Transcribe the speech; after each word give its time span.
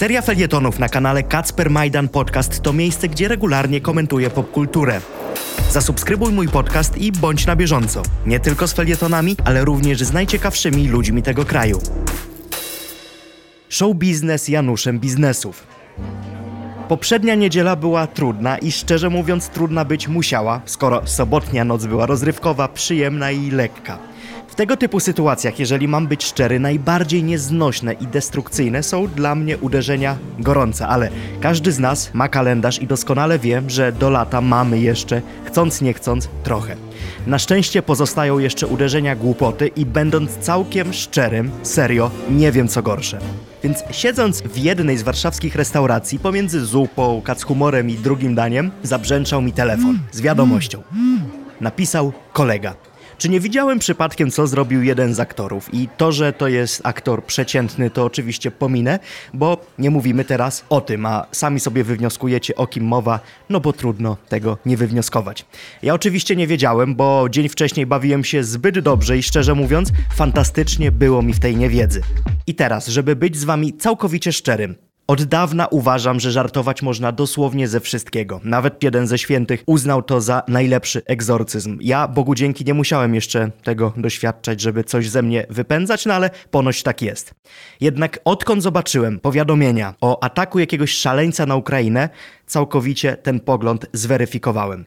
Seria 0.00 0.22
felietonów 0.22 0.78
na 0.78 0.88
kanale 0.88 1.22
Kacper 1.22 1.70
Majdan 1.70 2.08
Podcast 2.08 2.62
to 2.62 2.72
miejsce, 2.72 3.08
gdzie 3.08 3.28
regularnie 3.28 3.80
komentuję 3.80 4.30
popkulturę. 4.30 5.00
Zasubskrybuj 5.70 6.32
mój 6.32 6.48
podcast 6.48 6.98
i 6.98 7.12
bądź 7.12 7.46
na 7.46 7.56
bieżąco. 7.56 8.02
Nie 8.26 8.40
tylko 8.40 8.68
z 8.68 8.72
felietonami, 8.72 9.36
ale 9.44 9.64
również 9.64 9.98
z 10.02 10.12
najciekawszymi 10.12 10.88
ludźmi 10.88 11.22
tego 11.22 11.44
kraju. 11.44 11.80
Show 13.68 13.96
biznes 13.96 14.48
Januszem 14.48 15.00
biznesów. 15.00 15.66
Poprzednia 16.88 17.34
niedziela 17.34 17.76
była 17.76 18.06
trudna 18.06 18.58
i 18.58 18.72
szczerze 18.72 19.10
mówiąc 19.10 19.48
trudna 19.48 19.84
być 19.84 20.08
musiała, 20.08 20.60
skoro 20.64 21.06
sobotnia 21.06 21.64
noc 21.64 21.86
była 21.86 22.06
rozrywkowa, 22.06 22.68
przyjemna 22.68 23.30
i 23.30 23.50
lekka. 23.50 23.98
Tego 24.60 24.76
typu 24.76 25.00
sytuacjach, 25.00 25.58
jeżeli 25.58 25.88
mam 25.88 26.06
być 26.06 26.24
szczery, 26.24 26.60
najbardziej 26.60 27.22
nieznośne 27.22 27.92
i 27.92 28.06
destrukcyjne 28.06 28.82
są 28.82 29.06
dla 29.06 29.34
mnie 29.34 29.58
uderzenia 29.58 30.16
gorące, 30.38 30.86
ale 30.86 31.10
każdy 31.40 31.72
z 31.72 31.78
nas 31.78 32.10
ma 32.14 32.28
kalendarz 32.28 32.82
i 32.82 32.86
doskonale 32.86 33.38
wiem, 33.38 33.70
że 33.70 33.92
do 33.92 34.10
lata 34.10 34.40
mamy 34.40 34.80
jeszcze, 34.80 35.22
chcąc 35.44 35.80
nie 35.80 35.94
chcąc, 35.94 36.28
trochę. 36.42 36.76
Na 37.26 37.38
szczęście 37.38 37.82
pozostają 37.82 38.38
jeszcze 38.38 38.66
uderzenia 38.66 39.16
głupoty 39.16 39.66
i 39.68 39.86
będąc 39.86 40.30
całkiem 40.30 40.92
szczerym, 40.92 41.50
serio, 41.62 42.10
nie 42.30 42.52
wiem 42.52 42.68
co 42.68 42.82
gorsze. 42.82 43.18
Więc 43.62 43.84
siedząc 43.90 44.42
w 44.42 44.56
jednej 44.56 44.98
z 44.98 45.02
warszawskich 45.02 45.54
restauracji 45.56 46.18
pomiędzy 46.18 46.64
zupą, 46.64 47.22
kacchumorem 47.24 47.90
i 47.90 47.94
drugim 47.94 48.34
daniem, 48.34 48.70
zabrzęczał 48.82 49.42
mi 49.42 49.52
telefon 49.52 49.98
z 50.12 50.20
wiadomością. 50.20 50.82
Napisał 51.60 52.12
kolega. 52.32 52.89
Czy 53.20 53.28
nie 53.28 53.40
widziałem 53.40 53.78
przypadkiem, 53.78 54.30
co 54.30 54.46
zrobił 54.46 54.82
jeden 54.82 55.14
z 55.14 55.20
aktorów? 55.20 55.74
I 55.74 55.88
to, 55.96 56.12
że 56.12 56.32
to 56.32 56.48
jest 56.48 56.80
aktor 56.84 57.24
przeciętny, 57.24 57.90
to 57.90 58.04
oczywiście 58.04 58.50
pominę, 58.50 58.98
bo 59.34 59.66
nie 59.78 59.90
mówimy 59.90 60.24
teraz 60.24 60.64
o 60.68 60.80
tym, 60.80 61.06
a 61.06 61.26
sami 61.32 61.60
sobie 61.60 61.84
wywnioskujecie, 61.84 62.56
o 62.56 62.66
kim 62.66 62.84
mowa, 62.84 63.20
no 63.48 63.60
bo 63.60 63.72
trudno 63.72 64.16
tego 64.28 64.58
nie 64.66 64.76
wywnioskować. 64.76 65.46
Ja 65.82 65.94
oczywiście 65.94 66.36
nie 66.36 66.46
wiedziałem, 66.46 66.94
bo 66.94 67.28
dzień 67.30 67.48
wcześniej 67.48 67.86
bawiłem 67.86 68.24
się 68.24 68.44
zbyt 68.44 68.78
dobrze 68.78 69.18
i 69.18 69.22
szczerze 69.22 69.54
mówiąc, 69.54 69.92
fantastycznie 70.14 70.92
było 70.92 71.22
mi 71.22 71.34
w 71.34 71.40
tej 71.40 71.56
niewiedzy. 71.56 72.02
I 72.46 72.54
teraz, 72.54 72.86
żeby 72.88 73.16
być 73.16 73.36
z 73.36 73.44
wami 73.44 73.76
całkowicie 73.76 74.32
szczerym, 74.32 74.89
od 75.10 75.22
dawna 75.22 75.66
uważam, 75.66 76.20
że 76.20 76.32
żartować 76.32 76.82
można 76.82 77.12
dosłownie 77.12 77.68
ze 77.68 77.80
wszystkiego. 77.80 78.40
Nawet 78.44 78.82
jeden 78.82 79.06
ze 79.06 79.18
świętych 79.18 79.62
uznał 79.66 80.02
to 80.02 80.20
za 80.20 80.42
najlepszy 80.48 81.02
egzorcyzm. 81.06 81.78
Ja, 81.80 82.08
Bogu 82.08 82.34
dzięki, 82.34 82.64
nie 82.64 82.74
musiałem 82.74 83.14
jeszcze 83.14 83.50
tego 83.62 83.92
doświadczać, 83.96 84.60
żeby 84.60 84.84
coś 84.84 85.08
ze 85.08 85.22
mnie 85.22 85.46
wypędzać, 85.50 86.06
no 86.06 86.14
ale 86.14 86.30
ponoć 86.50 86.82
tak 86.82 87.02
jest. 87.02 87.34
Jednak 87.80 88.18
odkąd 88.24 88.62
zobaczyłem 88.62 89.20
powiadomienia 89.20 89.94
o 90.00 90.22
ataku 90.22 90.58
jakiegoś 90.58 90.92
szaleńca 90.92 91.46
na 91.46 91.56
Ukrainę, 91.56 92.08
całkowicie 92.46 93.16
ten 93.16 93.40
pogląd 93.40 93.86
zweryfikowałem. 93.92 94.84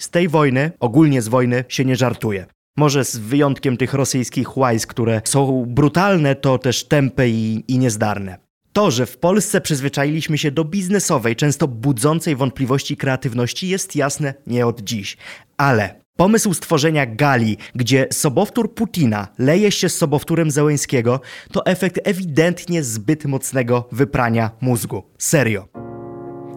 Z 0.00 0.10
tej 0.10 0.28
wojny, 0.28 0.72
ogólnie 0.80 1.22
z 1.22 1.28
wojny, 1.28 1.64
się 1.68 1.84
nie 1.84 1.96
żartuje. 1.96 2.46
Może 2.76 3.04
z 3.04 3.16
wyjątkiem 3.16 3.76
tych 3.76 3.94
rosyjskich 3.94 4.56
łajs, 4.56 4.86
które 4.86 5.22
są 5.24 5.64
brutalne, 5.68 6.34
to 6.34 6.58
też 6.58 6.84
tępe 6.84 7.28
i, 7.28 7.64
i 7.68 7.78
niezdarne. 7.78 8.41
To, 8.72 8.90
że 8.90 9.06
w 9.06 9.18
Polsce 9.18 9.60
przyzwyczailiśmy 9.60 10.38
się 10.38 10.50
do 10.50 10.64
biznesowej, 10.64 11.36
często 11.36 11.68
budzącej 11.68 12.36
wątpliwości 12.36 12.96
kreatywności, 12.96 13.68
jest 13.68 13.96
jasne 13.96 14.34
nie 14.46 14.66
od 14.66 14.80
dziś. 14.80 15.16
Ale 15.56 16.02
Pomysł 16.16 16.54
stworzenia 16.54 17.06
gali, 17.06 17.56
gdzie 17.74 18.06
sobowtór 18.12 18.74
Putina 18.74 19.28
leje 19.38 19.72
się 19.72 19.88
z 19.88 19.96
sobowtórem 19.96 20.50
Zełęskiego, 20.50 21.20
to 21.52 21.66
efekt 21.66 22.00
ewidentnie 22.04 22.82
zbyt 22.82 23.24
mocnego 23.24 23.88
wyprania 23.92 24.50
mózgu. 24.60 25.02
Serio. 25.18 25.91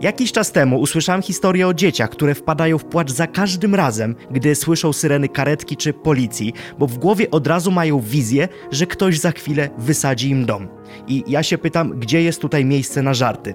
Jakiś 0.01 0.31
czas 0.31 0.51
temu 0.51 0.79
usłyszałem 0.79 1.21
historię 1.21 1.67
o 1.67 1.73
dzieciach, 1.73 2.09
które 2.09 2.35
wpadają 2.35 2.77
w 2.77 2.85
płacz 2.85 3.11
za 3.11 3.27
każdym 3.27 3.75
razem, 3.75 4.15
gdy 4.31 4.55
słyszą 4.55 4.93
syreny 4.93 5.29
karetki 5.29 5.77
czy 5.77 5.93
policji, 5.93 6.53
bo 6.79 6.87
w 6.87 6.97
głowie 6.97 7.31
od 7.31 7.47
razu 7.47 7.71
mają 7.71 7.99
wizję, 7.99 8.47
że 8.71 8.87
ktoś 8.87 9.19
za 9.19 9.31
chwilę 9.31 9.69
wysadzi 9.77 10.29
im 10.29 10.45
dom. 10.45 10.67
I 11.07 11.23
ja 11.27 11.43
się 11.43 11.57
pytam, 11.57 11.99
gdzie 11.99 12.21
jest 12.21 12.41
tutaj 12.41 12.65
miejsce 12.65 13.01
na 13.01 13.13
żarty? 13.13 13.53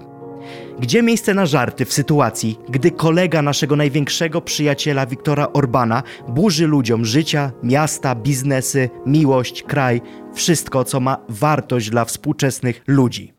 Gdzie 0.79 1.03
miejsce 1.03 1.33
na 1.33 1.45
żarty 1.45 1.85
w 1.85 1.93
sytuacji, 1.93 2.59
gdy 2.69 2.91
kolega 2.91 3.41
naszego 3.41 3.75
największego 3.75 4.41
przyjaciela 4.41 5.05
Wiktora 5.05 5.47
Orbana 5.53 6.03
burzy 6.27 6.67
ludziom 6.67 7.05
życia, 7.05 7.51
miasta, 7.63 8.15
biznesy, 8.15 8.89
miłość, 9.05 9.63
kraj, 9.63 10.01
wszystko, 10.33 10.83
co 10.83 10.99
ma 10.99 11.17
wartość 11.29 11.89
dla 11.89 12.05
współczesnych 12.05 12.81
ludzi? 12.87 13.33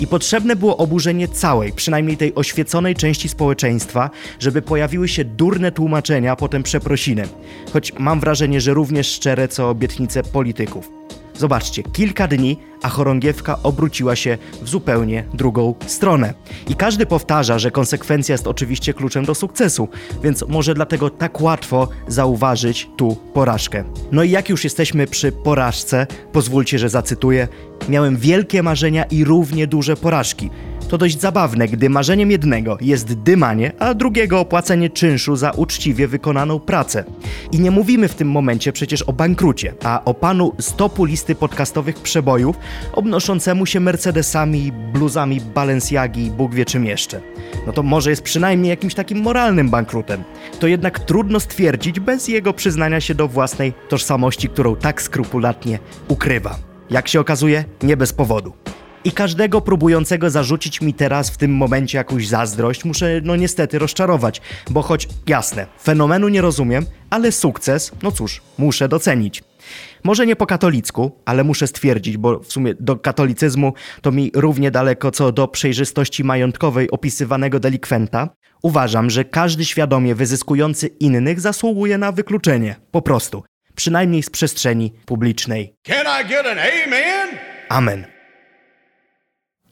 I 0.00 0.06
potrzebne 0.06 0.56
było 0.56 0.76
oburzenie 0.76 1.28
całej, 1.28 1.72
przynajmniej 1.72 2.16
tej 2.16 2.34
oświeconej 2.34 2.94
części 2.94 3.28
społeczeństwa, 3.28 4.10
żeby 4.40 4.62
pojawiły 4.62 5.08
się 5.08 5.24
durne 5.24 5.72
tłumaczenia, 5.72 6.32
a 6.32 6.36
potem 6.36 6.62
przeprosiny. 6.62 7.28
Choć 7.72 7.92
mam 7.98 8.20
wrażenie, 8.20 8.60
że 8.60 8.74
również 8.74 9.06
szczere 9.06 9.48
co 9.48 9.70
obietnice 9.70 10.22
polityków. 10.22 11.01
Zobaczcie, 11.38 11.82
kilka 11.82 12.28
dni, 12.28 12.56
a 12.82 12.88
chorągiewka 12.88 13.58
obróciła 13.62 14.16
się 14.16 14.38
w 14.62 14.68
zupełnie 14.68 15.24
drugą 15.34 15.74
stronę. 15.86 16.34
I 16.68 16.74
każdy 16.74 17.06
powtarza, 17.06 17.58
że 17.58 17.70
konsekwencja 17.70 18.32
jest 18.32 18.46
oczywiście 18.46 18.94
kluczem 18.94 19.24
do 19.24 19.34
sukcesu, 19.34 19.88
więc 20.22 20.44
może 20.48 20.74
dlatego 20.74 21.10
tak 21.10 21.40
łatwo 21.40 21.88
zauważyć 22.08 22.88
tu 22.96 23.16
porażkę. 23.34 23.84
No 24.12 24.22
i 24.22 24.30
jak 24.30 24.48
już 24.48 24.64
jesteśmy 24.64 25.06
przy 25.06 25.32
porażce, 25.32 26.06
pozwólcie, 26.32 26.78
że 26.78 26.88
zacytuję: 26.88 27.48
Miałem 27.88 28.16
wielkie 28.16 28.62
marzenia 28.62 29.04
i 29.04 29.24
równie 29.24 29.66
duże 29.66 29.96
porażki. 29.96 30.50
To 30.92 30.98
dość 30.98 31.20
zabawne, 31.20 31.68
gdy 31.68 31.90
marzeniem 31.90 32.30
jednego 32.30 32.78
jest 32.80 33.12
dymanie, 33.12 33.72
a 33.78 33.94
drugiego 33.94 34.40
opłacenie 34.40 34.90
czynszu 34.90 35.36
za 35.36 35.50
uczciwie 35.50 36.08
wykonaną 36.08 36.60
pracę. 36.60 37.04
I 37.52 37.60
nie 37.60 37.70
mówimy 37.70 38.08
w 38.08 38.14
tym 38.14 38.30
momencie 38.30 38.72
przecież 38.72 39.02
o 39.02 39.12
bankrucie, 39.12 39.74
a 39.84 40.04
o 40.04 40.14
panu 40.14 40.52
stopu 40.60 41.04
listy 41.04 41.34
podcastowych 41.34 41.96
przebojów, 41.96 42.56
obnoszącemu 42.92 43.66
się 43.66 43.80
Mercedesami, 43.80 44.72
bluzami 44.72 45.40
Balenciagi 45.40 46.26
i 46.26 46.30
Bóg 46.30 46.54
wie 46.54 46.64
czym 46.64 46.84
jeszcze. 46.84 47.20
No 47.66 47.72
to 47.72 47.82
może 47.82 48.10
jest 48.10 48.22
przynajmniej 48.22 48.70
jakimś 48.70 48.94
takim 48.94 49.20
moralnym 49.20 49.70
bankrutem. 49.70 50.24
To 50.60 50.66
jednak 50.66 51.00
trudno 51.00 51.40
stwierdzić 51.40 52.00
bez 52.00 52.28
jego 52.28 52.52
przyznania 52.52 53.00
się 53.00 53.14
do 53.14 53.28
własnej 53.28 53.72
tożsamości, 53.88 54.48
którą 54.48 54.76
tak 54.76 55.02
skrupulatnie 55.02 55.78
ukrywa. 56.08 56.58
Jak 56.90 57.08
się 57.08 57.20
okazuje, 57.20 57.64
nie 57.82 57.96
bez 57.96 58.12
powodu. 58.12 58.61
I 59.04 59.12
każdego 59.12 59.60
próbującego 59.60 60.30
zarzucić 60.30 60.80
mi 60.80 60.94
teraz 60.94 61.30
w 61.30 61.36
tym 61.36 61.54
momencie 61.54 61.98
jakąś 61.98 62.28
zazdrość 62.28 62.84
muszę 62.84 63.20
no 63.24 63.36
niestety 63.36 63.78
rozczarować, 63.78 64.40
bo 64.70 64.82
choć 64.82 65.08
jasne, 65.26 65.66
fenomenu 65.82 66.28
nie 66.28 66.40
rozumiem, 66.40 66.86
ale 67.10 67.32
sukces, 67.32 67.92
no 68.02 68.12
cóż, 68.12 68.42
muszę 68.58 68.88
docenić. 68.88 69.42
Może 70.04 70.26
nie 70.26 70.36
po 70.36 70.46
katolicku, 70.46 71.12
ale 71.24 71.44
muszę 71.44 71.66
stwierdzić, 71.66 72.16
bo 72.16 72.38
w 72.38 72.52
sumie 72.52 72.74
do 72.80 72.96
katolicyzmu 72.96 73.72
to 74.00 74.12
mi 74.12 74.30
równie 74.34 74.70
daleko 74.70 75.10
co 75.10 75.32
do 75.32 75.48
przejrzystości 75.48 76.24
majątkowej 76.24 76.90
opisywanego 76.90 77.60
delikwenta. 77.60 78.28
Uważam, 78.62 79.10
że 79.10 79.24
każdy 79.24 79.64
świadomie 79.64 80.14
wyzyskujący 80.14 80.86
innych 80.86 81.40
zasługuje 81.40 81.98
na 81.98 82.12
wykluczenie. 82.12 82.76
Po 82.90 83.02
prostu. 83.02 83.44
Przynajmniej 83.74 84.22
z 84.22 84.30
przestrzeni 84.30 84.92
publicznej. 85.06 85.74
Can 85.82 86.06
I 86.20 86.28
get 86.28 86.46
an 86.46 86.58
amen? 86.58 87.38
Amen. 87.68 88.11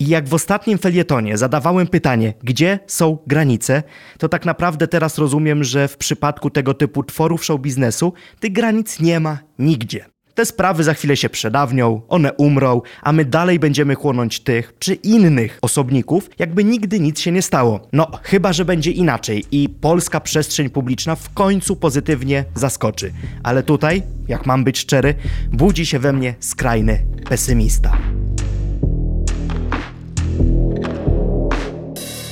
I 0.01 0.09
jak 0.09 0.29
w 0.29 0.35
ostatnim 0.35 0.79
felietonie 0.79 1.39
zadawałem 1.39 1.87
pytanie, 1.87 2.35
gdzie 2.43 2.79
są 2.87 3.19
granice, 3.27 3.83
to 4.19 4.29
tak 4.29 4.45
naprawdę 4.45 4.89
teraz 4.89 5.19
rozumiem, 5.19 5.65
że 5.65 5.89
w 5.89 5.97
przypadku 5.97 6.51
tego 6.51 6.75
typu 6.75 7.03
tworów 7.03 7.45
show 7.45 7.61
biznesu 7.61 8.13
tych 8.41 8.53
granic 8.53 9.01
nie 9.01 9.21
ma 9.21 9.39
nigdzie. 9.59 10.05
Te 10.35 10.47
sprawy 10.47 10.85
za 10.85 10.95
chwilę 10.95 11.17
się 11.17 11.29
przedawnią, 11.29 12.03
one 12.09 12.33
umrą, 12.33 12.83
a 13.03 13.13
my 13.13 13.25
dalej 13.25 13.59
będziemy 13.59 13.95
chłonąć 13.95 14.41
tych 14.41 14.75
czy 14.79 14.95
innych 14.95 15.59
osobników, 15.63 16.31
jakby 16.39 16.65
nigdy 16.65 17.01
nic 17.01 17.21
się 17.21 17.33
nie 17.33 17.43
stało. 17.43 17.89
No, 17.93 18.11
chyba 18.23 18.53
że 18.53 18.65
będzie 18.65 18.91
inaczej 18.91 19.45
i 19.53 19.69
polska 19.69 20.21
przestrzeń 20.21 20.71
publiczna 20.71 21.15
w 21.15 21.35
końcu 21.35 21.77
pozytywnie 21.77 22.45
zaskoczy. 22.55 23.13
Ale 23.43 23.63
tutaj, 23.63 24.03
jak 24.29 24.47
mam 24.47 24.65
być 24.65 24.79
szczery, 24.79 25.15
budzi 25.53 25.87
się 25.87 25.99
we 25.99 26.13
mnie 26.13 26.35
skrajny 26.41 27.07
pesymista. 27.29 27.99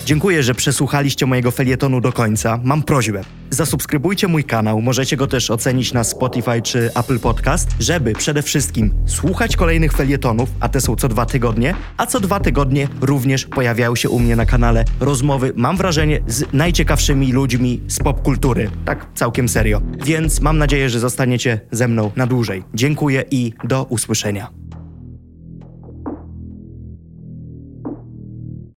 Dziękuję, 0.09 0.43
że 0.43 0.55
przesłuchaliście 0.55 1.27
mojego 1.27 1.51
felietonu 1.51 2.01
do 2.01 2.13
końca. 2.13 2.61
Mam 2.65 2.83
prośbę. 2.83 3.23
Zasubskrybujcie 3.51 4.29
mój 4.29 4.45
kanał, 4.45 4.81
możecie 4.83 5.17
go 5.17 5.27
też 5.27 5.51
ocenić 5.51 5.93
na 5.93 6.05
Spotify 6.05 6.63
czy 6.63 6.91
Apple 6.95 7.19
Podcast, 7.19 7.69
żeby 7.81 8.13
przede 8.13 8.43
wszystkim 8.43 8.95
słuchać 9.07 9.57
kolejnych 9.57 9.93
felietonów, 9.93 10.49
a 10.61 10.69
te 10.69 10.81
są 10.81 10.97
co 10.97 11.09
dwa 11.09 11.27
tygodnie, 11.27 11.75
a 11.97 12.07
co 12.07 12.21
dwa 12.21 12.41
tygodnie 12.41 12.89
również 13.01 13.47
pojawiają 13.47 13.97
się 13.97 14.11
u 14.11 14.19
mnie 14.19 14.37
na 14.37 14.47
kanale 14.47 14.85
rozmowy, 15.01 15.53
mam 15.57 15.77
wrażenie, 15.77 16.21
z 16.27 16.53
najciekawszymi 16.53 17.33
ludźmi 17.33 17.81
z 17.89 17.99
popkultury. 17.99 18.71
Tak 18.85 19.07
całkiem 19.15 19.49
serio. 19.49 19.81
Więc 20.05 20.41
mam 20.41 20.59
nadzieję, 20.59 20.91
że 20.91 21.01
zostaniecie 21.01 21.61
ze 21.71 21.89
mną 21.89 22.11
na 22.17 22.27
dłużej. 22.27 22.65
Dziękuję 22.75 23.25
i 23.31 23.53
do 23.65 23.85
usłyszenia. 23.85 24.68